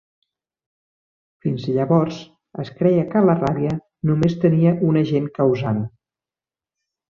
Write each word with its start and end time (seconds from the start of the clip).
Fins 1.45 1.67
llavors, 1.75 2.21
es 2.65 2.73
creia 2.79 3.05
que 3.13 3.23
la 3.27 3.37
ràbia 3.43 3.75
només 4.13 4.39
tenia 4.47 4.75
un 4.91 5.01
agent 5.05 5.31
causant. 5.39 5.87